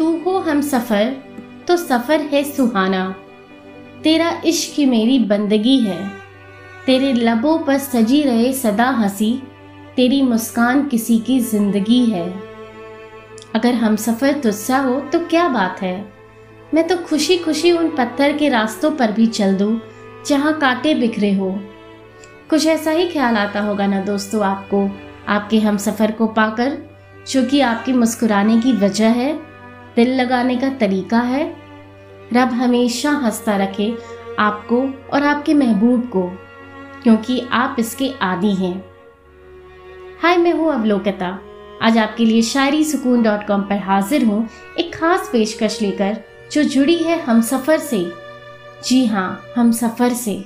[0.00, 1.16] तू हो हम सफ़र
[1.68, 3.14] तो सफ़र है सुहाना।
[4.02, 6.08] तेरा इश्क मेरी बंदगी है।
[6.86, 9.42] तेरे लबों पर सजी रहे सदा हँसी,
[9.96, 12.34] तेरी मुस्कान किसी की ज़िंदगी है।
[13.54, 16.12] अगर हम सफ़र तुझसा हो तो क्या बात है?
[16.74, 19.80] मैं तो खुशी खुशी उन पत्थर के रास्तों पर भी चल दूँ,
[20.26, 21.50] जहाँ कांटे बिखरे हो।
[22.50, 24.90] कुछ ऐसा ही ख्याल आता होगा ना दोस्तों आपको?
[25.28, 26.78] आपके हम सफ़र को पाकर,
[27.28, 29.49] जो कि आपकी मुस्कुराने की वजह है
[29.96, 31.44] दिल लगाने का तरीका है।
[32.34, 33.92] रब हमेशा हंसता रखे
[34.38, 34.80] आपको
[35.12, 36.22] और आपके महबूब को,
[37.02, 38.74] क्योंकि आप इसके आदि हैं।
[40.22, 41.38] हाय, मैं हूँ अवलोकता।
[41.82, 44.48] आज आपके लिए शायरी सुकून डॉट कॉम पर हाजिर हूँ
[44.78, 46.16] एक खास पेशकश लेकर,
[46.52, 48.04] जो जुड़ी है हम सफ़र से।
[48.84, 50.44] जी हाँ हम सफ़र से।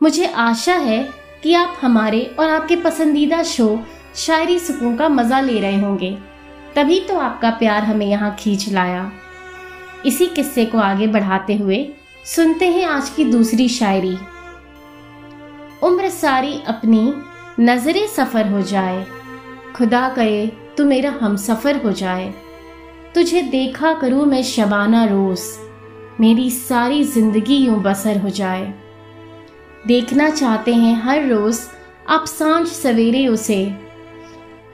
[0.00, 1.02] मुझे आशा है
[1.42, 3.78] कि आप हमारे और आपके पसंदीदा शो
[4.16, 6.16] शायरी सुकून का मज़ा ले रहे होंगे।
[6.76, 9.10] तभी तो आपका प्यार हमें यहाँ खींच लाया।
[10.06, 11.86] इसी किस्से को आगे बढ़ाते हुए
[12.26, 14.16] सुनते हैं आज की दूसरी शायरी।
[15.82, 17.12] उम्र सारी अपनी
[17.60, 19.06] नजरे सफ़र हो जाए।
[19.76, 22.32] खुदा करे तू मेरा हम सफ़र हो जाए।
[23.14, 25.40] तुझे देखा करूँ मैं शबाना रोज।
[26.20, 28.72] मेरी सारी ज़िंदगी यूँ बसर हो जाए।
[29.86, 31.60] देखना चाहते हैं हर रोज
[32.08, 33.64] आप साँझ सवेरे उसे।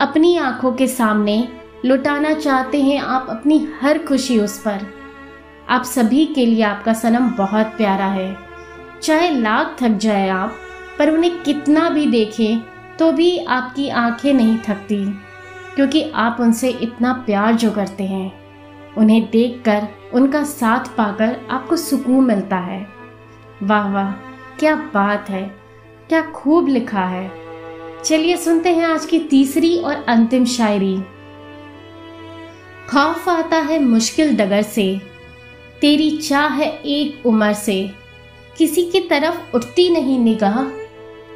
[0.00, 1.40] अपनी आँखों के सामने
[1.84, 4.80] लुटाना चाहते हैं आप अपनी हर खुशी उस पर।
[5.68, 8.36] आप सभी के लिए आपका सनम बहुत प्यारा है।
[9.02, 10.56] चाहे लाख थक जाए आप,
[10.98, 12.60] पर उन्हें कितना भी देखें
[12.98, 15.04] तो भी आपकी आँखें नहीं थकती,
[15.74, 18.32] क्योंकि आप उनसे इतना प्यार जो करते हैं।
[18.94, 22.86] उन्हें देखकर, उनका साथ पाकर आपको सुकून मिलता है।
[23.62, 24.10] वाह वाह,
[24.58, 25.42] क्या बात है,
[26.08, 27.30] क्या खूब लिखा है।
[28.04, 30.96] चलिए सुनते हैं आज की तीसरी और अंतिम शायरी।
[32.90, 35.00] खौफ आता है मुश्किल डगर से।
[35.80, 37.90] तेरी चाह है एक उम्र से।
[38.58, 40.58] किसी की तरफ़ उठती नहीं निगाह।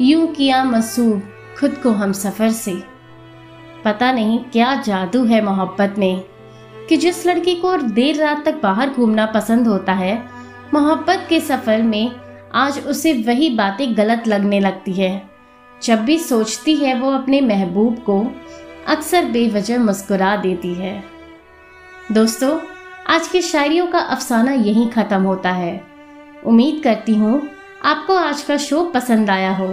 [0.00, 1.22] यूँ किया मसूब
[1.58, 2.74] खुद को हम सफ़र से।
[3.84, 6.24] पता नहीं क्या जादू है मोहब्बत में
[6.88, 10.24] कि जिस लड़की को देर रात तक बाहर घूमना पसंद होता है,
[10.74, 12.12] मोहब्बत के सफ़र में
[12.54, 15.30] आज उसे वही बातें गलत लगने लगती है।
[15.82, 18.26] जब भी सोचती है वो अपने महबूब को
[18.88, 21.19] अक्सर बेवजह मुस्कुरा देती है।
[22.12, 22.58] दोस्तों,
[23.06, 25.80] आज की शायरियों का अफसाना यहीं ख़त्म होता है।
[26.46, 27.50] उम्मीद करती हूँ,
[27.84, 29.68] आपको आज का शो पसंद आया हो।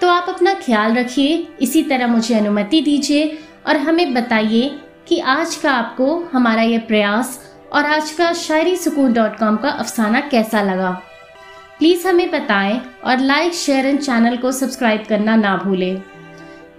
[0.00, 5.54] तो आप अपना ख्याल रखिए, इसी तरह मुझे अनुमति दीजिए और हमें बताइए कि आज
[5.56, 7.38] का आपको हमारा ये प्रयास
[7.72, 10.90] और आज का शायरी सुकून डॉट कॉम का अफसाना कैसा लगा।
[11.78, 16.02] प्लीज़ हमें बताएँ और लाइक, शेयर एंड चैनल को सब्सक्राइब करना ना भूलें।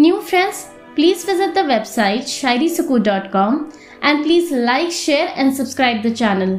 [0.00, 3.58] New friends website Shayari Sukoon dot com
[4.04, 6.58] and please like share and subscribe the channel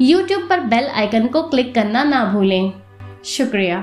[0.00, 2.72] YouTube पर बेल आइकन को क्लिक करना ना भूलें।
[3.26, 3.78] शुक्रिया।